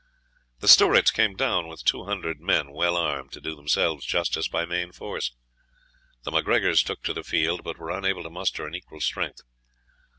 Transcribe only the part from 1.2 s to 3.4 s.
down with two hundred men, well armed, to